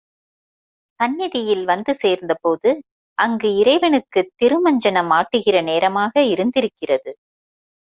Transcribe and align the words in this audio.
சந்நிதியில் 0.99 1.65
வந்து 1.65 1.95
சேர்ந்தபோது 1.95 2.71
அங்கு 3.17 3.49
இறைவனுக்குத் 3.55 4.33
திருமஞ்சனம் 4.41 5.11
ஆட்டுகிற 5.11 5.63
நேரமாக 5.63 6.23
இருந்திருக்கிறது. 6.25 7.11